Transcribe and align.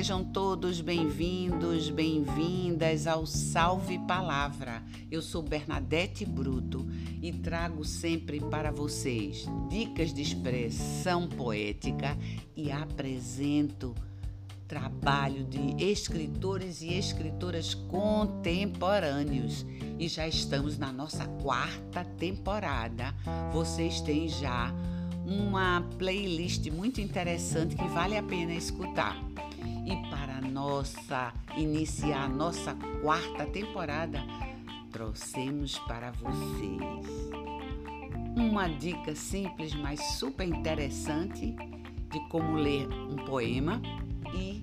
sejam 0.00 0.24
todos 0.24 0.80
bem-vindos, 0.80 1.90
bem-vindas 1.90 3.06
ao 3.06 3.26
Salve 3.26 3.98
Palavra. 3.98 4.82
Eu 5.10 5.20
sou 5.20 5.42
Bernadette 5.42 6.24
Bruto 6.24 6.88
e 7.20 7.30
trago 7.30 7.84
sempre 7.84 8.40
para 8.40 8.70
vocês 8.70 9.44
dicas 9.68 10.14
de 10.14 10.22
expressão 10.22 11.28
poética 11.28 12.16
e 12.56 12.72
apresento 12.72 13.94
trabalho 14.66 15.44
de 15.44 15.84
escritores 15.84 16.80
e 16.80 16.94
escritoras 16.94 17.74
contemporâneos. 17.74 19.66
E 19.98 20.08
já 20.08 20.26
estamos 20.26 20.78
na 20.78 20.90
nossa 20.90 21.26
quarta 21.42 22.06
temporada. 22.16 23.14
Vocês 23.52 24.00
têm 24.00 24.30
já 24.30 24.74
uma 25.26 25.82
playlist 25.98 26.70
muito 26.70 27.02
interessante 27.02 27.76
que 27.76 27.86
vale 27.88 28.16
a 28.16 28.22
pena 28.22 28.54
escutar. 28.54 29.14
E 29.86 30.10
para 30.10 30.40
nossa 30.40 31.32
iniciar 31.56 32.28
nossa 32.28 32.74
quarta 33.02 33.46
temporada, 33.46 34.22
trouxemos 34.92 35.78
para 35.80 36.10
vocês 36.12 37.06
uma 38.36 38.68
dica 38.68 39.14
simples, 39.14 39.74
mas 39.74 40.00
super 40.18 40.46
interessante 40.46 41.54
de 42.10 42.28
como 42.28 42.56
ler 42.56 42.88
um 42.88 43.16
poema 43.24 43.80
e 44.34 44.62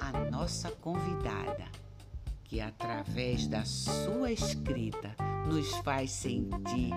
a 0.00 0.30
nossa 0.30 0.70
convidada, 0.70 1.64
que 2.44 2.60
através 2.60 3.46
da 3.46 3.64
sua 3.64 4.32
escrita 4.32 5.14
nos 5.46 5.70
faz 5.78 6.10
sentir 6.10 6.90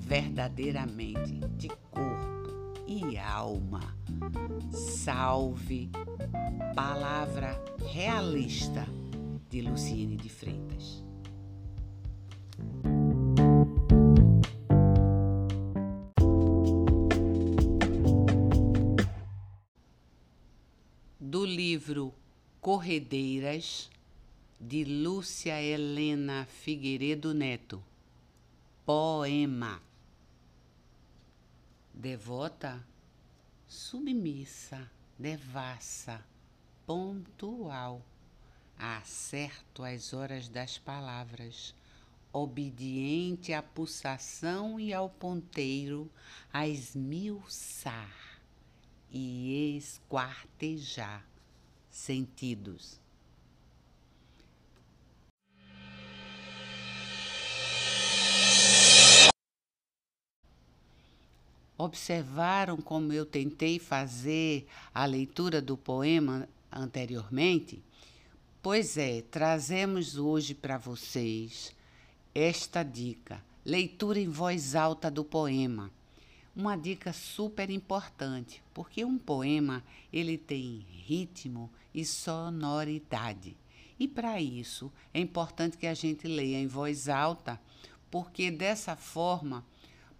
verdadeiramente 0.00 1.40
de 1.56 1.68
corpo 1.90 2.35
e 2.86 3.18
alma. 3.18 3.96
Salve, 4.70 5.90
palavra 6.74 7.60
realista 7.92 8.86
de 9.50 9.62
Luciene 9.62 10.16
de 10.16 10.28
Freitas. 10.28 11.04
Do 21.18 21.44
livro 21.44 22.14
Corredeiras 22.60 23.90
de 24.60 24.84
Lúcia 24.84 25.60
Helena 25.60 26.46
Figueiredo 26.46 27.34
Neto. 27.34 27.82
Poema. 28.84 29.85
Devota, 31.98 32.86
submissa, 33.66 34.90
devassa, 35.18 36.22
pontual, 36.86 38.02
acerto 38.78 39.82
às 39.82 40.12
horas 40.12 40.46
das 40.46 40.76
palavras, 40.76 41.74
obediente 42.30 43.54
à 43.54 43.62
pulsação 43.62 44.78
e 44.78 44.92
ao 44.92 45.08
ponteiro, 45.08 46.10
a 46.52 46.68
esmiuçar 46.68 48.14
e 49.10 49.74
esquartejar 49.78 51.24
sentidos 51.88 53.00
Observaram 61.78 62.78
como 62.78 63.12
eu 63.12 63.26
tentei 63.26 63.78
fazer 63.78 64.66
a 64.94 65.04
leitura 65.04 65.60
do 65.60 65.76
poema 65.76 66.48
anteriormente? 66.72 67.82
Pois 68.62 68.96
é, 68.96 69.22
trazemos 69.22 70.16
hoje 70.16 70.54
para 70.54 70.78
vocês 70.78 71.74
esta 72.34 72.82
dica: 72.82 73.44
leitura 73.64 74.18
em 74.18 74.28
voz 74.28 74.74
alta 74.74 75.10
do 75.10 75.22
poema. 75.22 75.90
Uma 76.54 76.76
dica 76.76 77.12
super 77.12 77.68
importante, 77.68 78.62
porque 78.72 79.04
um 79.04 79.18
poema 79.18 79.84
ele 80.10 80.38
tem 80.38 80.86
ritmo 80.90 81.70
e 81.94 82.04
sonoridade. 82.04 83.54
E 83.98 84.08
para 84.08 84.40
isso 84.40 84.90
é 85.12 85.20
importante 85.20 85.76
que 85.76 85.86
a 85.86 85.92
gente 85.92 86.26
leia 86.26 86.56
em 86.56 86.66
voz 86.66 87.08
alta, 87.08 87.60
porque 88.10 88.50
dessa 88.50 88.96
forma 88.96 89.62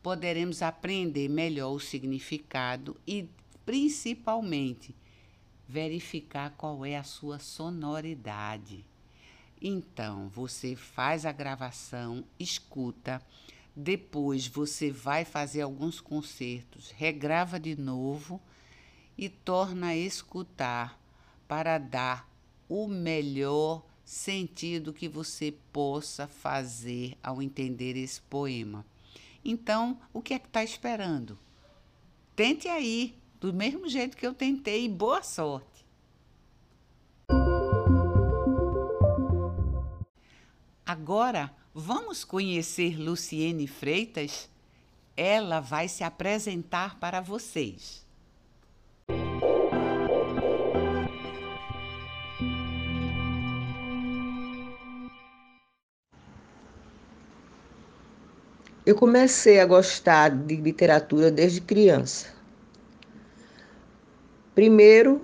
poderemos 0.06 0.62
aprender 0.62 1.28
melhor 1.28 1.72
o 1.72 1.80
significado 1.80 2.96
e, 3.04 3.28
principalmente, 3.64 4.94
verificar 5.68 6.50
qual 6.56 6.86
é 6.86 6.96
a 6.96 7.02
sua 7.02 7.40
sonoridade. 7.40 8.84
Então, 9.60 10.28
você 10.28 10.76
faz 10.76 11.26
a 11.26 11.32
gravação, 11.32 12.22
escuta, 12.38 13.20
depois 13.74 14.46
você 14.46 14.92
vai 14.92 15.24
fazer 15.24 15.62
alguns 15.62 16.00
concertos, 16.00 16.92
regrava 16.92 17.58
de 17.58 17.74
novo 17.74 18.40
e 19.18 19.28
torna 19.28 19.88
a 19.88 19.96
escutar 19.96 21.02
para 21.48 21.78
dar 21.78 22.30
o 22.68 22.86
melhor 22.86 23.84
sentido 24.04 24.92
que 24.92 25.08
você 25.08 25.52
possa 25.72 26.28
fazer 26.28 27.18
ao 27.20 27.42
entender 27.42 27.96
esse 27.96 28.20
poema. 28.20 28.86
Então, 29.48 30.00
o 30.12 30.20
que 30.20 30.34
é 30.34 30.40
que 30.40 30.48
está 30.48 30.64
esperando? 30.64 31.38
Tente 32.34 32.66
aí, 32.66 33.16
do 33.40 33.52
mesmo 33.52 33.88
jeito 33.88 34.16
que 34.16 34.26
eu 34.26 34.34
tentei, 34.34 34.86
e 34.86 34.88
boa 34.88 35.22
sorte! 35.22 35.86
Agora, 40.84 41.54
vamos 41.72 42.24
conhecer 42.24 42.98
Luciene 42.98 43.66
Freitas? 43.66 44.50
Ela 45.16 45.60
vai 45.60 45.86
se 45.88 46.02
apresentar 46.02 46.98
para 46.98 47.20
vocês. 47.20 48.05
Eu 58.86 58.94
comecei 58.94 59.58
a 59.58 59.66
gostar 59.66 60.30
de 60.30 60.54
literatura 60.54 61.28
desde 61.28 61.60
criança. 61.60 62.28
Primeiro, 64.54 65.20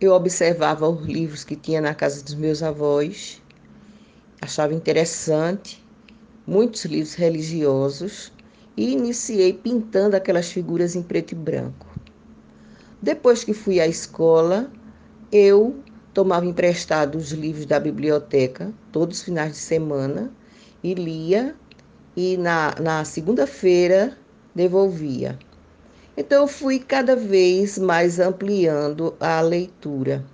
eu 0.00 0.14
observava 0.14 0.88
os 0.88 1.06
livros 1.06 1.44
que 1.44 1.54
tinha 1.54 1.82
na 1.82 1.94
casa 1.94 2.24
dos 2.24 2.34
meus 2.34 2.62
avós, 2.62 3.42
achava 4.40 4.72
interessante, 4.72 5.84
muitos 6.46 6.86
livros 6.86 7.12
religiosos, 7.14 8.32
e 8.74 8.92
iniciei 8.92 9.52
pintando 9.52 10.16
aquelas 10.16 10.50
figuras 10.50 10.96
em 10.96 11.02
preto 11.02 11.32
e 11.32 11.34
branco. 11.34 11.86
Depois 13.02 13.44
que 13.44 13.52
fui 13.52 13.80
à 13.80 13.86
escola, 13.86 14.72
eu 15.30 15.78
tomava 16.14 16.46
emprestado 16.46 17.18
os 17.18 17.32
livros 17.32 17.66
da 17.66 17.78
biblioteca 17.78 18.72
todos 18.90 19.18
os 19.18 19.24
finais 19.24 19.52
de 19.52 19.58
semana 19.58 20.32
e 20.82 20.94
lia 20.94 21.54
e 22.18 22.36
na, 22.36 22.74
na 22.80 23.04
segunda-feira 23.04 24.18
devolvia. 24.52 25.38
Então, 26.16 26.42
eu 26.42 26.48
fui 26.48 26.80
cada 26.80 27.14
vez 27.14 27.78
mais 27.78 28.18
ampliando 28.18 29.14
a 29.20 29.40
leitura, 29.40 30.24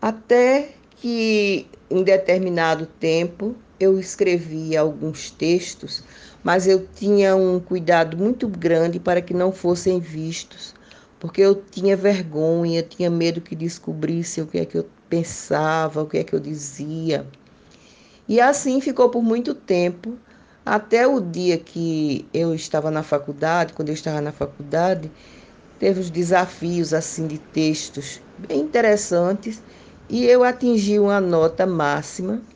até 0.00 0.70
que 0.96 1.66
em 1.90 2.02
determinado 2.02 2.86
tempo 2.86 3.54
eu 3.78 4.00
escrevia 4.00 4.80
alguns 4.80 5.30
textos, 5.30 6.02
mas 6.42 6.66
eu 6.66 6.88
tinha 6.94 7.36
um 7.36 7.60
cuidado 7.60 8.16
muito 8.16 8.48
grande 8.48 8.98
para 8.98 9.20
que 9.20 9.34
não 9.34 9.52
fossem 9.52 10.00
vistos, 10.00 10.74
porque 11.20 11.42
eu 11.42 11.54
tinha 11.54 11.98
vergonha, 11.98 12.82
tinha 12.82 13.10
medo 13.10 13.42
que 13.42 13.54
descobrissem 13.54 14.42
o 14.42 14.46
que 14.46 14.60
é 14.60 14.64
que 14.64 14.78
eu 14.78 14.88
pensava, 15.06 16.02
o 16.02 16.06
que 16.06 16.16
é 16.16 16.24
que 16.24 16.34
eu 16.34 16.40
dizia. 16.40 17.26
E 18.26 18.40
assim 18.40 18.80
ficou 18.80 19.10
por 19.10 19.22
muito 19.22 19.54
tempo 19.54 20.16
até 20.64 21.06
o 21.06 21.20
dia 21.20 21.58
que 21.58 22.28
eu 22.32 22.54
estava 22.54 22.90
na 22.90 23.02
faculdade, 23.02 23.72
quando 23.72 23.88
eu 23.90 23.94
estava 23.94 24.20
na 24.20 24.32
faculdade, 24.32 25.12
teve 25.78 26.00
os 26.00 26.10
desafios 26.10 26.94
assim 26.94 27.26
de 27.28 27.38
textos 27.38 28.22
bem 28.38 28.60
interessantes 28.62 29.62
e 30.08 30.24
eu 30.26 30.44
atingi 30.44 30.98
uma 30.98 31.20
nota 31.20 31.66
máxima. 31.66 32.46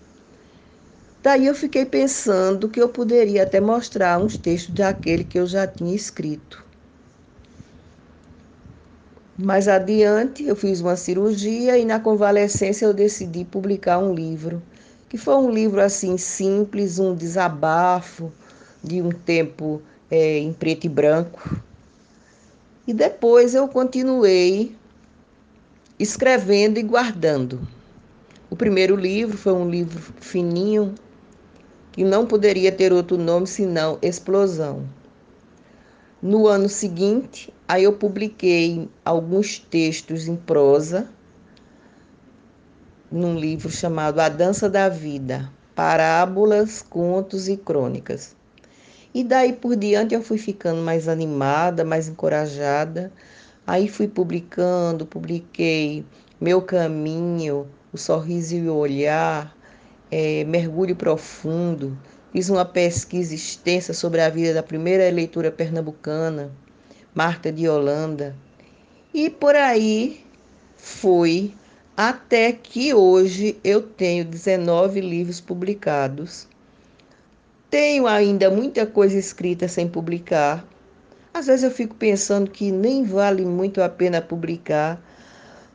Daí 1.22 1.44
eu 1.44 1.54
fiquei 1.54 1.84
pensando 1.84 2.70
que 2.70 2.80
eu 2.80 2.88
poderia 2.88 3.42
até 3.42 3.60
mostrar 3.60 4.18
uns 4.18 4.38
textos 4.38 4.74
daquele 4.74 5.24
que 5.24 5.38
eu 5.38 5.46
já 5.46 5.66
tinha 5.66 5.94
escrito. 5.94 6.64
Mais 9.36 9.66
adiante, 9.68 10.44
eu 10.44 10.54
fiz 10.56 10.80
uma 10.80 10.96
cirurgia 10.96 11.78
e 11.78 11.84
na 11.86 11.98
convalescência 12.00 12.84
eu 12.86 12.92
decidi 12.94 13.44
publicar 13.44 13.98
um 13.98 14.12
livro 14.14 14.62
que 15.16 15.22
foi 15.22 15.36
um 15.36 15.50
livro 15.50 15.80
assim 15.80 16.18
simples, 16.18 16.98
um 16.98 17.14
desabafo 17.14 18.30
de 18.84 19.00
um 19.00 19.08
tempo 19.08 19.80
é, 20.10 20.36
em 20.36 20.52
preto 20.52 20.84
e 20.84 20.90
branco. 20.90 21.58
E 22.86 22.92
depois 22.92 23.54
eu 23.54 23.66
continuei 23.66 24.76
escrevendo 25.98 26.78
e 26.78 26.82
guardando. 26.82 27.66
O 28.50 28.56
primeiro 28.56 28.94
livro 28.94 29.38
foi 29.38 29.54
um 29.54 29.70
livro 29.70 29.98
fininho, 30.20 30.94
que 31.92 32.04
não 32.04 32.26
poderia 32.26 32.70
ter 32.70 32.92
outro 32.92 33.16
nome 33.16 33.46
senão 33.46 33.98
Explosão. 34.02 34.86
No 36.20 36.46
ano 36.46 36.68
seguinte, 36.68 37.50
aí 37.66 37.84
eu 37.84 37.94
publiquei 37.94 38.86
alguns 39.02 39.58
textos 39.58 40.28
em 40.28 40.36
prosa 40.36 41.08
num 43.16 43.38
livro 43.38 43.70
chamado 43.70 44.20
A 44.20 44.28
Dança 44.28 44.68
da 44.68 44.88
Vida, 44.88 45.50
Parábolas, 45.74 46.82
Contos 46.82 47.48
e 47.48 47.56
Crônicas. 47.56 48.36
E 49.14 49.24
daí 49.24 49.54
por 49.54 49.74
diante 49.74 50.14
eu 50.14 50.22
fui 50.22 50.36
ficando 50.36 50.82
mais 50.82 51.08
animada, 51.08 51.84
mais 51.84 52.08
encorajada. 52.08 53.10
Aí 53.66 53.88
fui 53.88 54.06
publicando, 54.06 55.06
publiquei 55.06 56.04
Meu 56.38 56.60
Caminho, 56.60 57.66
O 57.92 57.96
Sorriso 57.96 58.54
e 58.54 58.68
o 58.68 58.74
Olhar, 58.74 59.56
é, 60.10 60.44
Mergulho 60.44 60.94
Profundo. 60.94 61.98
Fiz 62.32 62.50
uma 62.50 62.66
pesquisa 62.66 63.34
extensa 63.34 63.94
sobre 63.94 64.20
a 64.20 64.28
vida 64.28 64.52
da 64.52 64.62
primeira 64.62 65.04
eleitora 65.04 65.50
pernambucana, 65.50 66.52
Marta 67.14 67.50
de 67.50 67.66
Holanda. 67.66 68.36
E 69.14 69.30
por 69.30 69.54
aí 69.56 70.22
fui 70.76 71.54
até 71.96 72.52
que 72.52 72.92
hoje 72.92 73.58
eu 73.64 73.80
tenho 73.80 74.24
19 74.24 75.00
livros 75.00 75.40
publicados. 75.40 76.46
Tenho 77.70 78.06
ainda 78.06 78.50
muita 78.50 78.86
coisa 78.86 79.16
escrita 79.18 79.66
sem 79.66 79.88
publicar. 79.88 80.66
Às 81.32 81.46
vezes 81.46 81.62
eu 81.62 81.70
fico 81.70 81.94
pensando 81.94 82.50
que 82.50 82.70
nem 82.70 83.02
vale 83.02 83.46
muito 83.46 83.82
a 83.82 83.88
pena 83.88 84.20
publicar 84.20 85.00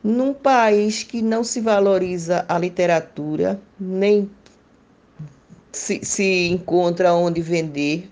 num 0.03 0.33
país 0.33 1.03
que 1.03 1.21
não 1.21 1.44
se 1.44 1.59
valoriza 1.59 2.45
a 2.47 2.57
literatura, 2.57 3.59
nem 3.79 4.29
se, 5.71 6.03
se 6.03 6.50
encontra 6.50 7.13
onde 7.13 7.41
vender. 7.41 8.09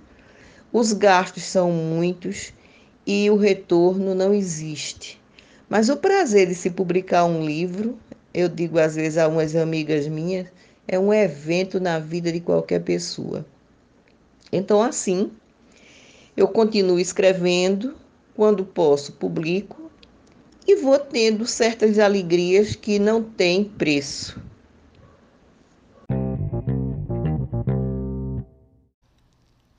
Os 0.71 0.93
gastos 0.93 1.43
são 1.43 1.71
muitos 1.71 2.53
e 3.05 3.29
o 3.29 3.35
retorno 3.35 4.13
não 4.13 4.33
existe. 4.33 5.19
Mas 5.69 5.87
o 5.87 5.97
prazer 5.97 6.47
de 6.47 6.55
se 6.55 6.71
publicar 6.71 7.25
um 7.25 7.45
livro, 7.45 7.97
eu 8.33 8.49
digo 8.49 8.79
às 8.79 8.95
vezes 8.95 9.19
a 9.19 9.27
umas 9.27 9.55
amigas 9.55 10.07
minhas, 10.07 10.47
é 10.87 10.97
um 10.97 11.13
evento 11.13 11.79
na 11.79 11.99
vida 11.99 12.31
de 12.31 12.39
qualquer 12.39 12.81
pessoa. 12.83 13.45
Então, 14.51 14.81
assim, 14.81 15.31
eu 16.35 16.47
continuo 16.47 16.99
escrevendo, 16.99 17.95
quando 18.35 18.65
posso, 18.65 19.11
publico 19.13 19.91
e 20.65 20.75
vou 20.77 20.97
tendo 20.97 21.45
certas 21.45 21.99
alegrias 21.99 22.75
que 22.75 22.97
não 22.97 23.21
têm 23.21 23.63
preço. 23.63 24.41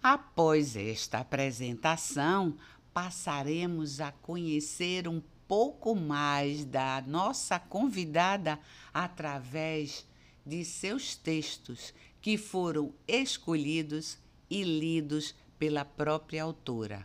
Após 0.01 0.77
esta 0.77 1.19
apresentação, 1.19 2.55
passaremos 2.93 4.01
a 4.01 4.13
conhecer 4.13 5.07
um 5.09 5.21
pouco 5.51 5.97
mais 5.97 6.65
da 6.65 7.03
nossa 7.05 7.59
convidada 7.59 8.57
através 8.95 10.07
de 10.47 10.65
seus 10.65 11.17
textos 11.17 11.93
que 12.23 12.39
foram 12.39 12.95
escolhidos 13.05 14.17
e 14.49 14.63
lidos 14.63 15.35
pela 15.59 15.85
própria 15.85 16.45
autora. 16.45 17.05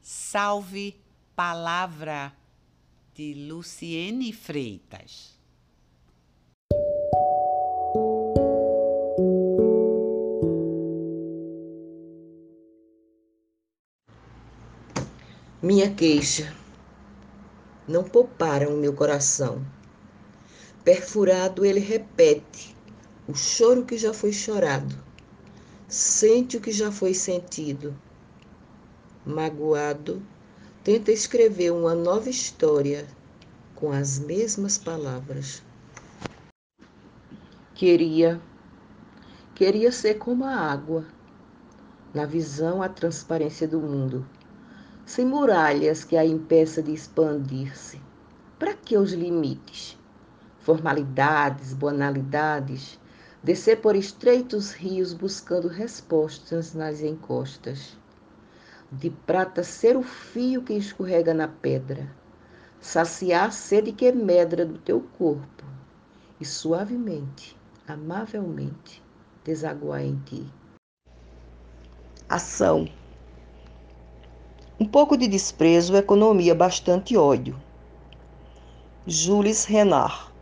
Salve 0.00 0.94
Palavra 1.34 2.32
de 3.16 3.34
Luciene 3.34 4.32
Freitas. 4.32 5.36
Minha 15.60 15.92
queixa 15.92 16.61
não 17.86 18.04
pouparam 18.04 18.74
o 18.74 18.78
meu 18.78 18.92
coração. 18.92 19.64
Perfurado, 20.84 21.64
ele 21.64 21.80
repete 21.80 22.76
o 23.26 23.34
choro 23.34 23.84
que 23.84 23.96
já 23.96 24.12
foi 24.12 24.32
chorado, 24.32 24.94
sente 25.88 26.56
o 26.56 26.60
que 26.60 26.72
já 26.72 26.90
foi 26.90 27.14
sentido. 27.14 27.94
Magoado, 29.24 30.22
tenta 30.82 31.12
escrever 31.12 31.72
uma 31.72 31.94
nova 31.94 32.28
história 32.28 33.06
com 33.74 33.92
as 33.92 34.18
mesmas 34.18 34.76
palavras. 34.76 35.62
Queria, 37.74 38.40
queria 39.54 39.92
ser 39.92 40.14
como 40.14 40.44
a 40.44 40.54
água, 40.54 41.06
na 42.12 42.26
visão 42.26 42.82
a 42.82 42.88
transparência 42.88 43.66
do 43.66 43.80
mundo 43.80 44.26
sem 45.04 45.26
muralhas 45.26 46.04
que 46.04 46.16
a 46.16 46.24
impeça 46.24 46.82
de 46.82 46.92
expandir-se. 46.92 48.00
Para 48.58 48.74
que 48.74 48.96
os 48.96 49.12
limites? 49.12 49.98
Formalidades, 50.60 51.72
banalidades, 51.72 52.98
descer 53.42 53.80
por 53.80 53.96
estreitos 53.96 54.72
rios 54.72 55.12
buscando 55.12 55.66
respostas 55.66 56.72
nas 56.72 57.00
encostas. 57.02 57.98
De 58.90 59.10
prata 59.10 59.64
ser 59.64 59.96
o 59.96 60.02
fio 60.02 60.62
que 60.62 60.74
escorrega 60.74 61.34
na 61.34 61.48
pedra, 61.48 62.08
saciar 62.80 63.48
a 63.48 63.50
sede 63.50 63.90
que 63.90 64.12
medra 64.12 64.64
do 64.64 64.78
teu 64.78 65.00
corpo 65.18 65.64
e 66.38 66.44
suavemente, 66.44 67.58
amavelmente, 67.88 69.02
desaguar 69.42 70.02
em 70.02 70.16
ti. 70.24 70.46
Ação 72.28 72.86
um 74.80 74.84
pouco 74.84 75.16
de 75.16 75.26
desprezo 75.26 75.96
economia 75.96 76.54
bastante 76.54 77.16
ódio. 77.16 77.56
Jules 79.06 79.64
Renard. 79.64 80.32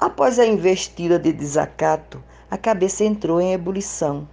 Após 0.00 0.38
a 0.38 0.46
investida 0.46 1.18
de 1.18 1.32
desacato, 1.32 2.22
a 2.50 2.56
cabeça 2.56 3.04
entrou 3.04 3.40
em 3.40 3.52
ebulição. 3.52 4.28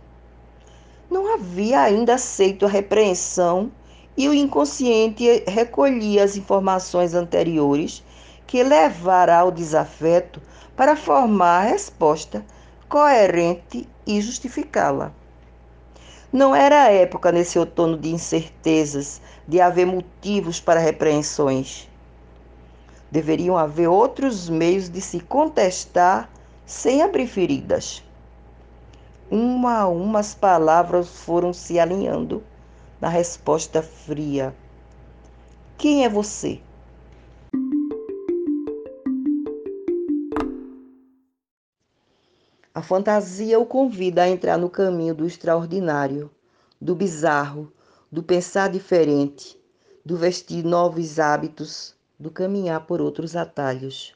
Não 1.09 1.33
havia 1.33 1.81
ainda 1.81 2.15
aceito 2.15 2.65
a 2.65 2.69
repreensão 2.69 3.71
e 4.17 4.27
o 4.27 4.33
inconsciente 4.33 5.43
recolhia 5.47 6.23
as 6.23 6.35
informações 6.35 7.13
anteriores 7.13 8.03
que 8.47 8.63
levará 8.63 9.39
ao 9.39 9.51
desafeto 9.51 10.41
para 10.75 10.95
formar 10.95 11.65
a 11.65 11.69
resposta 11.69 12.45
coerente 12.87 13.87
e 14.05 14.21
justificá-la. 14.21 15.11
Não 16.31 16.55
era 16.55 16.91
época 16.91 17.31
nesse 17.31 17.57
outono 17.57 17.97
de 17.97 18.09
incertezas, 18.09 19.21
de 19.47 19.61
haver 19.61 19.85
motivos 19.85 20.59
para 20.59 20.79
repreensões. 20.79 21.87
Deveriam 23.11 23.57
haver 23.57 23.87
outros 23.87 24.49
meios 24.49 24.89
de 24.89 24.99
se 24.99 25.19
contestar 25.19 26.29
sem 26.65 27.01
abrir 27.01 27.27
feridas. 27.27 28.03
Uma 29.29 29.79
a 29.79 29.87
uma 29.87 30.19
as 30.19 30.35
palavras 30.35 31.07
foram 31.07 31.53
se 31.53 31.79
alinhando 31.79 32.43
na 32.99 33.09
resposta 33.09 33.81
fria. 33.81 34.53
Quem 35.77 36.05
é 36.05 36.09
você? 36.09 36.59
A 42.75 42.81
fantasia 42.81 43.57
o 43.57 43.65
convida 43.65 44.21
a 44.21 44.29
entrar 44.29 44.57
no 44.57 44.69
caminho 44.69 45.15
do 45.15 45.25
extraordinário, 45.25 46.29
do 46.79 46.93
bizarro, 46.93 47.71
do 48.11 48.21
pensar 48.21 48.69
diferente, 48.69 49.57
do 50.05 50.15
vestir 50.15 50.63
novos 50.63 51.17
hábitos, 51.17 51.95
do 52.19 52.29
caminhar 52.29 52.85
por 52.85 53.01
outros 53.01 53.35
atalhos. 53.35 54.13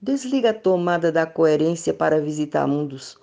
Desliga 0.00 0.50
a 0.50 0.54
tomada 0.54 1.12
da 1.12 1.26
coerência 1.26 1.92
para 1.92 2.20
visitar 2.20 2.66
mundos 2.66 3.18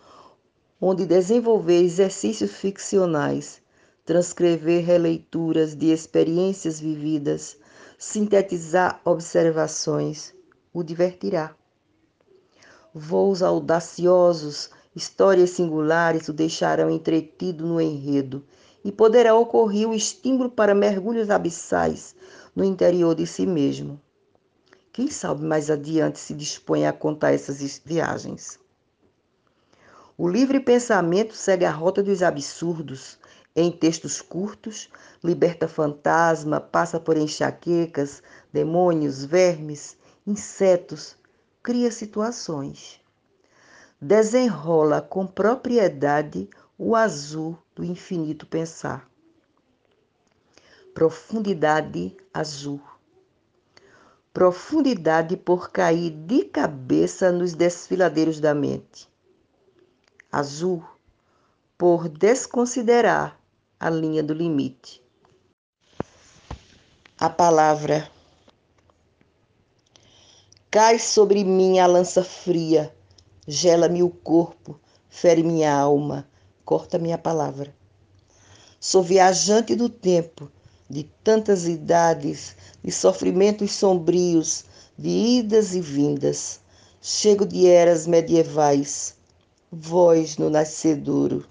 onde 0.79 1.05
desenvolver 1.05 1.81
exercícios 1.81 2.51
ficcionais, 2.51 3.61
transcrever 4.05 4.85
releituras 4.85 5.73
de 5.75 5.91
experiências 5.91 6.79
vividas, 6.79 7.57
sintetizar 7.97 9.01
observações, 9.05 10.33
o 10.73 10.83
divertirá. 10.83 11.55
Voos 12.97 13.43
audaciosos, 13.43 14.69
histórias 14.95 15.49
singulares 15.49 16.29
o 16.29 16.33
deixarão 16.33 16.89
entretido 16.89 17.65
no 17.65 17.81
enredo 17.81 18.41
e 18.85 18.89
poderá 18.89 19.35
ocorrer 19.35 19.85
o 19.85 19.93
estímulo 19.93 20.49
para 20.49 20.73
mergulhos 20.73 21.29
abissais 21.29 22.15
no 22.55 22.63
interior 22.63 23.13
de 23.13 23.27
si 23.27 23.45
mesmo. 23.45 24.01
Quem 24.93 25.11
sabe 25.11 25.43
mais 25.43 25.69
adiante 25.69 26.19
se 26.19 26.33
dispõe 26.33 26.85
a 26.85 26.93
contar 26.93 27.33
essas 27.33 27.81
viagens. 27.83 28.57
O 30.17 30.29
livre 30.29 30.61
pensamento 30.61 31.35
segue 31.35 31.65
a 31.65 31.71
rota 31.71 32.01
dos 32.01 32.23
absurdos. 32.23 33.19
Em 33.53 33.73
textos 33.73 34.21
curtos, 34.21 34.89
liberta 35.21 35.67
fantasma, 35.67 36.61
passa 36.61 36.97
por 36.97 37.17
enxaquecas, 37.17 38.23
demônios, 38.53 39.25
vermes, 39.25 39.97
insetos, 40.25 41.17
cria 41.65 41.89
situações. 41.89 43.01
Desenrola 44.00 45.01
com 45.01 45.25
propriedade 45.25 46.48
o 46.77 46.95
azul 46.95 47.57
do 47.74 47.84
infinito 47.84 48.45
pensar. 48.45 49.10
Profundidade 50.93 52.15
azul. 52.31 52.79
Profundidade 54.31 55.36
por 55.36 55.72
cair 55.72 56.12
de 56.12 56.45
cabeça 56.45 57.31
nos 57.31 57.55
desfiladeiros 57.55 58.39
da 58.39 58.53
mente. 58.53 59.10
Azul 60.31 60.88
por 61.79 62.07
desconsiderar 62.07 63.39
a 63.79 63.89
linha 63.89 64.22
do 64.22 64.36
limite. 64.36 65.01
A 67.17 67.27
palavra 67.27 68.07
cai 70.75 71.00
sobre 71.00 71.41
mim 71.46 71.79
a 71.79 71.88
lança 71.88 72.22
fria, 72.22 72.94
gela-me 73.48 74.03
o 74.03 74.10
corpo, 74.10 74.77
fere 75.08 75.41
minha 75.41 75.74
alma, 75.74 76.27
corta 76.65 77.00
minha 77.00 77.17
palavra. 77.17 77.74
Sou 78.77 79.01
viajante 79.01 79.74
do 79.74 79.88
tempo, 79.88 80.51
de 80.89 81.03
tantas 81.24 81.65
idades, 81.65 82.58
de 82.84 82.91
sofrimentos 82.91 83.72
sombrios, 83.72 84.65
de 84.98 85.08
idas 85.08 85.74
e 85.74 85.79
vindas. 85.79 86.60
Chego 87.01 87.46
de 87.46 87.67
eras 87.67 88.05
medievais, 88.05 89.15
voz 89.72 90.38
no 90.38 90.50
nascedouro. 90.50 91.48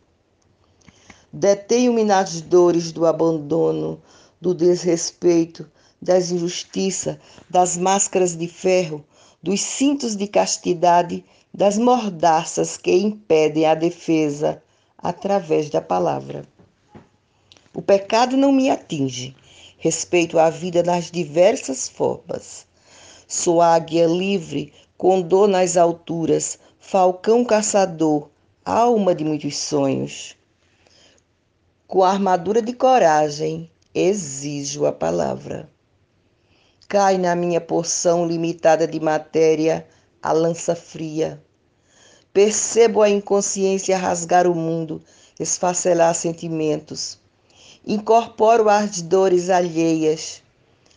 Detenho-me 1.33 2.05
nas 2.05 2.43
dores 2.43 2.93
do 2.93 3.07
abandono, 3.07 4.03
do 4.39 4.55
desrespeito, 4.55 5.67
das 6.03 6.31
injustiças, 6.31 7.17
das 7.49 7.79
máscaras 7.79 8.37
de 8.37 8.47
ferro, 8.47 9.03
dos 9.45 9.61
cintos 9.61 10.17
de 10.17 10.27
castidade, 10.27 11.23
das 11.53 11.77
mordaças 11.77 12.79
que 12.79 12.91
impedem 12.91 13.67
a 13.67 13.75
defesa 13.75 14.63
através 14.97 15.69
da 15.69 15.83
palavra. 15.83 16.47
O 17.75 17.83
pecado 17.83 18.39
não 18.39 18.51
me 18.51 18.71
atinge. 18.71 19.37
Respeito 19.77 20.39
a 20.39 20.49
vida 20.49 20.83
nas 20.83 21.11
diversas 21.11 21.87
formas. 21.87 22.67
Sou 23.29 23.61
águia 23.61 24.07
livre, 24.07 24.73
condor 24.97 25.47
nas 25.47 25.77
alturas, 25.77 26.59
falcão 26.81 27.45
caçador, 27.45 28.31
alma 28.65 29.15
de 29.15 29.27
muitos 29.27 29.59
sonhos. 29.59 30.35
Com 31.87 32.03
a 32.03 32.09
armadura 32.09 32.63
de 32.63 32.73
coragem, 32.73 33.71
exijo 33.95 34.87
a 34.87 34.93
palavra. 34.93 35.69
Cai 36.89 37.19
na 37.19 37.35
minha 37.35 37.61
porção 37.61 38.27
limitada 38.27 38.87
de 38.87 39.01
matéria 39.01 39.87
a 40.23 40.33
lança 40.33 40.75
fria. 40.77 41.43
Percebo 42.33 43.03
a 43.03 43.09
inconsciência 43.09 43.97
rasgar 43.97 44.47
o 44.47 44.55
mundo, 44.55 45.03
esfacelar 45.39 46.15
sentimentos. 46.15 47.19
Incorporo 47.87 48.69
as 48.69 49.03
dores 49.03 49.51
alheias. 49.51 50.43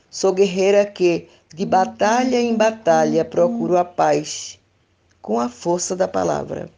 Sou 0.10 0.34
guerreira 0.34 0.86
que, 0.86 1.30
de 1.54 1.66
batalha 1.66 2.40
em 2.40 2.56
batalha, 2.56 3.26
procuro 3.26 3.78
a 3.78 3.86
paz, 3.86 4.60
com 5.22 5.40
a 5.40 5.50
força 5.50 5.96
da 5.96 6.08
palavra. 6.08 6.70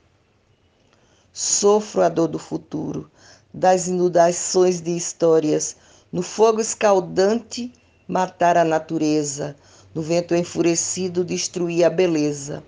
Sofro 1.31 2.01
a 2.01 2.09
dor 2.09 2.27
do 2.27 2.39
futuro, 2.39 3.09
das 3.53 3.87
inundações 3.87 4.81
de 4.81 4.95
histórias, 4.95 5.75
no 6.11 6.21
fogo 6.21 6.59
escaldante, 6.59 7.71
matar 8.09 8.57
a 8.57 8.65
natureza, 8.65 9.55
no 9.93 10.01
vento 10.01 10.33
enfurecido, 10.33 11.23
destruir 11.23 11.83
a 11.83 11.91
beleza, 11.91 12.63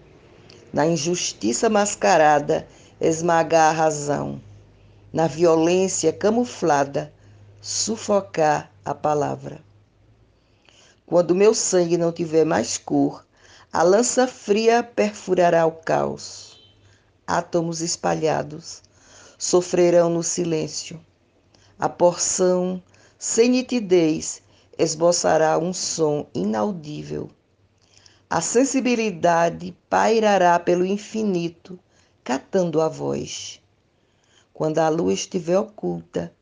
na 0.71 0.86
injustiça 0.86 1.67
mascarada, 1.67 2.67
esmagar 3.00 3.71
a 3.71 3.75
razão, 3.75 4.39
na 5.12 5.25
violência 5.25 6.13
camuflada, 6.13 7.12
sufocar 7.60 8.71
a 8.86 8.93
palavra. 8.93 9.60
Quando 11.07 11.33
meu 11.33 11.55
sangue 11.55 11.98
não 11.98 12.12
tiver 12.12 12.45
mais 12.45 12.77
cor, 12.77 13.25
a 13.74 13.81
lança 13.81 14.27
fria 14.27 14.83
perfurará 14.83 15.65
o 15.65 15.71
caos. 15.71 16.62
Átomos 17.25 17.81
espalhados 17.81 18.83
sofrerão 19.39 20.07
no 20.07 20.21
silêncio. 20.21 21.01
A 21.79 21.89
porção, 21.89 22.81
sem 23.17 23.50
nitidez, 23.50 24.43
esboçará 24.78 25.58
um 25.58 25.74
som 25.74 26.28
inaudível. 26.34 27.30
A 28.30 28.40
sensibilidade 28.42 29.75
pairará 29.90 30.58
pelo 30.58 30.86
infinito, 30.86 31.78
catando 32.24 32.80
a 32.80 32.88
voz. 32.88 33.62
Quando 34.54 34.80
a 34.80 34.90
lua 34.90 35.13
estiver 35.13 35.58
oculta, 35.58 36.34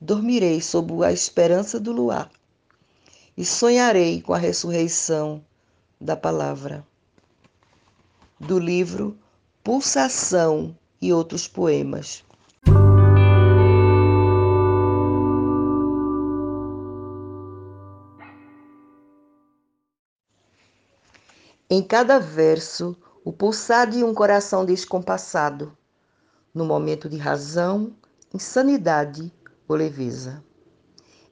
dormirei 0.00 0.60
sob 0.60 1.04
a 1.04 1.12
esperança 1.12 1.78
do 1.78 1.92
luar 1.92 2.30
e 3.36 3.44
sonharei 3.44 4.20
com 4.20 4.34
a 4.34 4.38
ressurreição 4.38 5.44
da 6.00 6.16
palavra. 6.16 6.84
Do 8.40 8.58
livro 8.58 9.16
Pulsação 9.62 10.76
e 11.00 11.12
outros 11.12 11.46
poemas. 11.46 12.24
Em 21.70 21.82
cada 21.82 22.18
verso, 22.18 22.96
o 23.22 23.30
pulsar 23.30 23.90
de 23.90 24.02
um 24.02 24.14
coração 24.14 24.64
descompassado, 24.64 25.76
no 26.54 26.64
momento 26.64 27.10
de 27.10 27.18
razão, 27.18 27.94
insanidade 28.32 29.30
ou 29.68 29.76
leveza. 29.76 30.42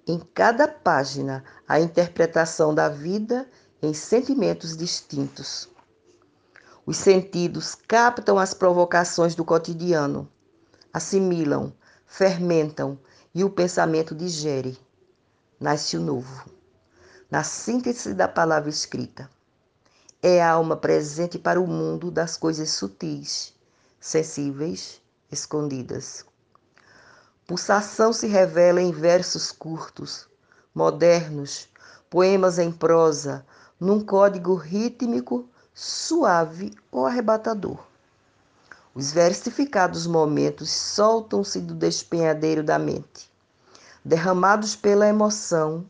Em 0.06 0.18
cada 0.34 0.68
página, 0.68 1.42
a 1.66 1.80
interpretação 1.80 2.74
da 2.74 2.86
vida 2.86 3.48
em 3.80 3.94
sentimentos 3.94 4.76
distintos. 4.76 5.70
Os 6.84 6.98
sentidos 6.98 7.74
captam 7.74 8.38
as 8.38 8.52
provocações 8.52 9.34
do 9.34 9.42
cotidiano, 9.42 10.30
assimilam, 10.92 11.72
fermentam 12.04 12.98
e 13.34 13.42
o 13.42 13.48
pensamento 13.48 14.14
digere. 14.14 14.78
Nasce 15.58 15.96
o 15.96 16.00
novo, 16.00 16.44
na 17.30 17.42
síntese 17.42 18.12
da 18.12 18.28
palavra 18.28 18.68
escrita 18.68 19.34
é 20.28 20.42
a 20.42 20.50
alma 20.50 20.76
presente 20.76 21.38
para 21.38 21.60
o 21.60 21.68
mundo 21.68 22.10
das 22.10 22.36
coisas 22.36 22.70
sutis, 22.70 23.54
sensíveis, 24.00 25.00
escondidas. 25.30 26.24
Pulsação 27.46 28.12
se 28.12 28.26
revela 28.26 28.82
em 28.82 28.90
versos 28.90 29.52
curtos, 29.52 30.28
modernos, 30.74 31.68
poemas 32.10 32.58
em 32.58 32.72
prosa, 32.72 33.46
num 33.78 34.04
código 34.04 34.56
rítmico, 34.56 35.48
suave 35.72 36.74
ou 36.90 37.06
arrebatador. 37.06 37.78
Os 38.96 39.12
versificados 39.12 40.08
momentos 40.08 40.70
soltam-se 40.70 41.60
do 41.60 41.72
despenhadeiro 41.72 42.64
da 42.64 42.80
mente, 42.80 43.30
derramados 44.04 44.74
pela 44.74 45.06
emoção, 45.06 45.88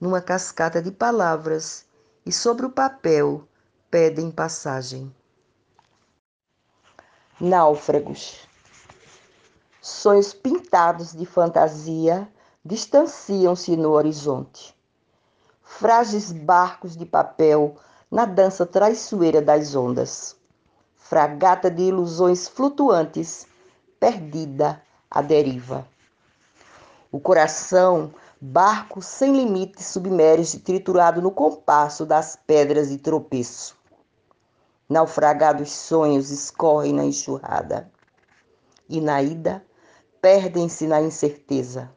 numa 0.00 0.22
cascata 0.22 0.80
de 0.80 0.90
palavras, 0.90 1.84
e 2.24 2.32
sobre 2.32 2.64
o 2.64 2.70
papel 2.70 3.46
pedem 3.90 4.30
passagem. 4.30 5.14
Náufragos. 7.40 8.46
Sonhos 9.80 10.34
pintados 10.34 11.12
de 11.12 11.24
fantasia 11.24 12.28
distanciam-se 12.64 13.76
no 13.76 13.90
horizonte. 13.90 14.74
Frágeis 15.62 16.32
barcos 16.32 16.96
de 16.96 17.06
papel 17.06 17.76
na 18.10 18.24
dança 18.24 18.66
traiçoeira 18.66 19.40
das 19.40 19.74
ondas. 19.74 20.36
Fragata 20.96 21.70
de 21.70 21.82
ilusões 21.82 22.48
flutuantes, 22.48 23.46
perdida 24.00 24.82
à 25.10 25.22
deriva. 25.22 25.86
O 27.12 27.20
coração 27.20 28.12
barco 28.40 29.00
sem 29.00 29.34
limite 29.34 29.82
submerge 29.82 30.58
triturado 30.58 31.22
no 31.22 31.30
compasso 31.30 32.04
das 32.04 32.36
pedras 32.36 32.90
de 32.90 32.98
tropeço. 32.98 33.76
Naufragados 34.88 35.70
sonhos 35.72 36.30
escorrem 36.30 36.92
na 36.92 37.04
enxurrada 37.04 37.90
e 38.88 39.00
na 39.00 39.22
ida 39.22 39.64
perdem-se 40.20 40.86
na 40.86 41.00
incerteza. 41.00 41.90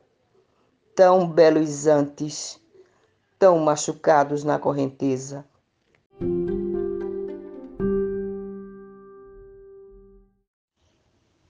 Tão 0.95 1.27
belos 1.27 1.87
antes, 1.87 2.59
tão 3.37 3.59
machucados 3.59 4.43
na 4.43 4.57
correnteza. 4.57 5.45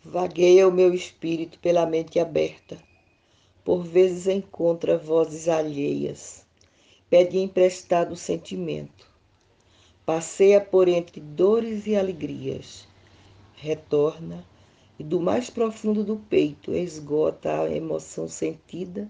Vagueia 0.03 0.67
o 0.67 0.71
meu 0.71 0.93
espírito 0.93 1.59
pela 1.59 1.85
mente 1.85 2.19
aberta 2.19 2.88
por 3.63 3.83
vezes 3.83 4.27
encontra 4.27 4.97
vozes 4.97 5.47
alheias, 5.47 6.45
pede 7.09 7.37
emprestado 7.37 8.15
sentimento. 8.15 9.07
Passeia 10.05 10.59
por 10.59 10.87
entre 10.87 11.19
dores 11.19 11.85
e 11.85 11.95
alegrias. 11.95 12.87
Retorna 13.55 14.45
e 14.97 15.03
do 15.03 15.19
mais 15.19 15.49
profundo 15.49 16.03
do 16.03 16.17
peito 16.17 16.73
esgota 16.73 17.61
a 17.61 17.71
emoção 17.71 18.27
sentida 18.27 19.09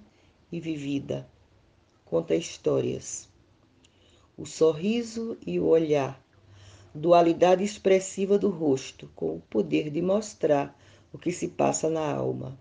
e 0.51 0.60
vivida. 0.60 1.27
Conta 2.06 2.36
histórias. 2.36 3.29
O 4.38 4.46
sorriso 4.46 5.38
e 5.46 5.60
o 5.60 5.68
olhar, 5.68 6.22
dualidade 6.94 7.63
expressiva 7.63 8.38
do 8.38 8.50
rosto, 8.50 9.10
com 9.15 9.36
o 9.36 9.41
poder 9.50 9.89
de 9.89 10.01
mostrar 10.01 10.77
o 11.13 11.18
que 11.18 11.32
se 11.32 11.50
passa 11.50 11.89
na 11.89 12.13
alma. 12.13 12.58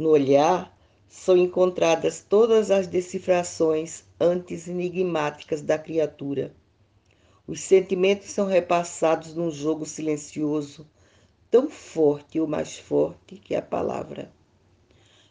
No 0.00 0.08
olhar 0.08 0.74
são 1.06 1.36
encontradas 1.36 2.24
todas 2.26 2.70
as 2.70 2.86
decifrações 2.86 4.02
antes 4.18 4.66
enigmáticas 4.66 5.60
da 5.60 5.76
criatura. 5.76 6.54
Os 7.46 7.60
sentimentos 7.60 8.30
são 8.30 8.46
repassados 8.46 9.34
num 9.34 9.50
jogo 9.50 9.84
silencioso, 9.84 10.88
tão 11.50 11.68
forte 11.68 12.40
ou 12.40 12.46
mais 12.46 12.78
forte 12.78 13.36
que 13.36 13.54
a 13.54 13.60
palavra. 13.60 14.32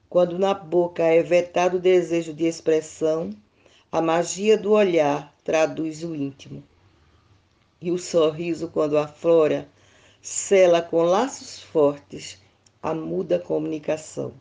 Quando 0.08 0.38
na 0.38 0.54
boca 0.54 1.02
é 1.02 1.24
vetado 1.24 1.78
o 1.78 1.82
desejo 1.82 2.32
de 2.32 2.46
expressão, 2.46 3.32
a 3.92 4.00
magia 4.00 4.56
do 4.56 4.74
olhar 4.74 5.36
traduz 5.44 6.04
o 6.04 6.14
íntimo. 6.14 6.64
E 7.82 7.90
o 7.90 7.98
sorriso, 7.98 8.68
quando 8.68 9.00
aflora, 9.00 9.68
sela 10.22 10.80
com 10.80 11.02
laços 11.02 11.60
fortes 11.60 12.40
a 12.84 12.94
muda 12.94 13.40
comunicação. 13.40 14.32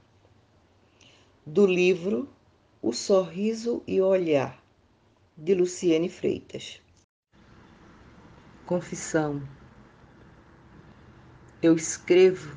Do 1.51 1.67
livro 1.67 2.29
O 2.83 2.93
Sorriso 2.93 3.83
e 3.87 4.03
o 4.03 4.07
Olhar, 4.07 4.63
de 5.35 5.55
Luciene 5.55 6.11
Freitas. 6.11 6.79
Confissão. 8.67 9.41
Eu 11.63 11.75
escrevo 11.75 12.55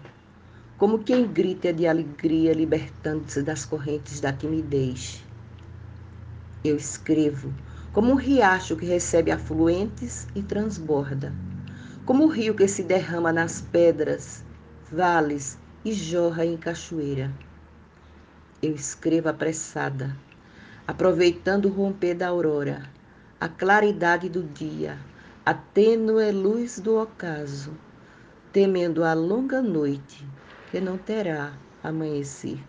como 0.78 1.06
quem 1.06 1.26
grita 1.26 1.72
de 1.72 1.88
alegria, 1.88 2.52
libertando-se 2.52 3.42
das 3.42 3.64
correntes 3.64 4.20
da 4.20 4.34
timidez. 4.34 5.24
Eu 6.62 6.76
escrevo 6.76 7.54
como 7.94 8.12
um 8.12 8.16
riacho 8.16 8.76
que 8.76 8.86
recebe 8.86 9.32
afluentes 9.32 10.28
e 10.36 10.44
transborda 10.44 11.34
como 12.06 12.26
o 12.26 12.28
rio 12.28 12.54
que 12.54 12.68
se 12.68 12.84
derrama 12.84 13.32
nas 13.32 13.62
pedras, 13.62 14.44
vales 14.92 15.58
e 15.86 15.94
jorra 15.94 16.46
em 16.46 16.58
cachoeira. 16.58 17.32
Eu 18.64 18.76
escrevo 18.76 19.28
apressada, 19.28 20.16
aproveitando 20.86 21.66
o 21.66 21.72
romper 21.72 22.14
da 22.14 22.28
aurora, 22.28 22.88
a 23.40 23.50
claridade 23.50 24.30
do 24.30 24.44
dia, 24.44 25.00
a 25.44 25.52
tênue 25.52 26.32
luz 26.32 26.80
do 26.80 27.02
ocaso, 27.02 27.74
temendo 28.54 29.04
a 29.04 29.16
longa 29.16 29.64
noite 29.64 30.24
que 30.70 30.80
não 30.80 30.96
terá 30.96 31.54
amanhecer. 31.84 32.60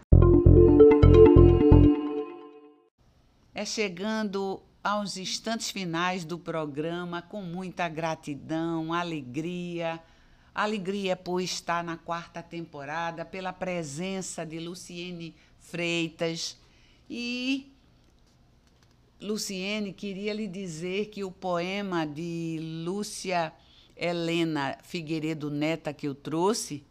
É 3.55 3.67
chegando 3.67 4.63
aos 4.83 5.19
instantes 5.19 5.71
finais 5.71 6.25
do 6.25 6.39
programa 6.39 7.21
com 7.21 7.43
muita 7.43 7.87
gratidão, 7.87 8.95
alegria. 8.95 10.01
Alegria 10.55 11.17
por 11.17 11.41
estar 11.41 11.83
na 11.85 11.97
quarta 11.97 12.43
temporada, 12.43 13.25
pela 13.25 13.55
presença 13.55 14.45
de 14.45 14.59
Luciene 14.59 15.35
Freitas. 15.62 16.59
E 17.09 17.72
Luciene 19.20 19.92
queria 19.92 20.35
lhe 20.35 20.46
dizer 20.46 21.07
que 21.07 21.25
o 21.25 21.31
poema 21.31 22.05
de 22.05 22.59
Lúcia 22.85 23.53
Helena 23.96 24.77
Figueiredo 24.83 25.51
Neta 25.51 25.92
que 25.92 26.09
eu 26.09 26.14
trouxe 26.14 26.85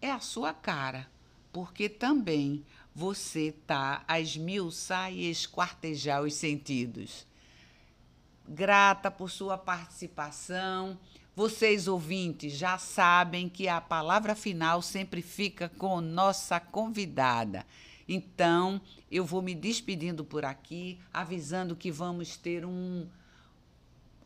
é 0.00 0.10
a 0.10 0.20
sua 0.20 0.52
cara, 0.52 1.08
porque 1.52 1.88
também 1.88 2.64
você 2.94 3.54
tá 3.66 4.04
a 4.06 4.20
esmiuçar 4.20 5.12
e 5.12 5.30
esquartejar 5.30 6.22
os 6.22 6.34
sentidos. 6.34 7.26
Grata 8.46 9.10
por 9.10 9.30
sua 9.30 9.56
participação. 9.56 10.98
Vocês 11.34 11.88
ouvintes 11.88 12.52
já 12.52 12.78
sabem 12.78 13.48
que 13.48 13.68
a 13.68 13.80
palavra 13.80 14.34
final 14.34 14.80
sempre 14.80 15.20
fica 15.20 15.68
com 15.68 16.00
nossa 16.00 16.60
convidada. 16.60 17.66
Então, 18.08 18.80
eu 19.10 19.24
vou 19.24 19.42
me 19.42 19.54
despedindo 19.54 20.24
por 20.24 20.44
aqui, 20.44 20.98
avisando 21.12 21.74
que 21.74 21.90
vamos 21.90 22.36
ter 22.36 22.64
um 22.64 23.06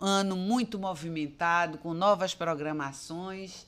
ano 0.00 0.36
muito 0.36 0.78
movimentado, 0.78 1.78
com 1.78 1.94
novas 1.94 2.34
programações 2.34 3.66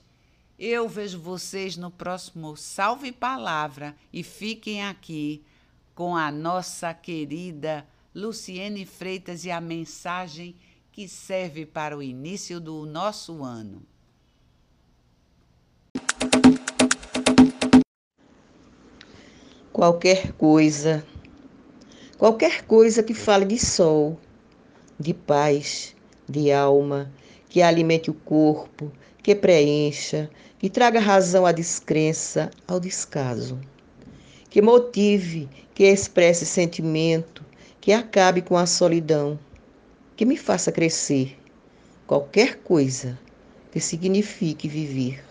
eu 0.63 0.87
vejo 0.87 1.19
vocês 1.19 1.79
no 1.79 1.91
próximo 1.91 2.55
Salve 2.55 3.13
Palavra 3.13 3.97
e 4.13 4.23
fiquem 4.23 4.85
aqui 4.85 5.43
com 5.95 6.15
a 6.15 6.31
nossa 6.31 6.93
querida 6.93 7.89
Luciene 8.15 8.85
Freitas 8.85 9.47
e 9.47 9.51
a 9.51 9.59
mensagem 9.59 10.55
que 11.01 11.09
serve 11.09 11.65
para 11.65 11.97
o 11.97 12.03
início 12.03 12.61
do 12.61 12.85
nosso 12.85 13.43
ano. 13.43 13.81
Qualquer 19.73 20.33
coisa, 20.33 21.03
qualquer 22.19 22.67
coisa 22.67 23.03
que 23.03 23.15
fale 23.15 23.47
de 23.47 23.59
sol, 23.59 24.21
de 24.99 25.15
paz, 25.15 25.97
de 26.29 26.53
alma, 26.53 27.11
que 27.49 27.63
alimente 27.63 28.11
o 28.11 28.15
corpo, 28.15 28.93
que 29.23 29.35
preencha, 29.35 30.29
que 30.59 30.69
traga 30.69 31.01
razão 31.01 31.47
à 31.47 31.53
descrença, 31.53 32.51
ao 32.69 32.79
descaso, 32.79 33.59
que 34.51 34.61
motive, 34.61 35.49
que 35.73 35.85
expresse 35.85 36.45
sentimento, 36.45 37.43
que 37.81 37.91
acabe 37.91 38.43
com 38.43 38.55
a 38.55 38.67
solidão, 38.67 39.39
que 40.21 40.27
me 40.27 40.37
faça 40.37 40.71
crescer, 40.71 41.35
qualquer 42.07 42.59
coisa 42.59 43.19
que 43.73 43.81
signifique 43.81 44.69
viver. 44.69 45.25